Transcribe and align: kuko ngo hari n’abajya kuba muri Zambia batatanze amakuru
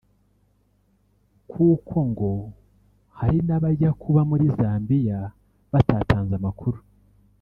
kuko 1.51 1.95
ngo 2.09 2.31
hari 3.17 3.39
n’abajya 3.47 3.89
kuba 4.01 4.21
muri 4.29 4.45
Zambia 4.57 5.17
batatanze 5.71 6.33
amakuru 6.39 6.79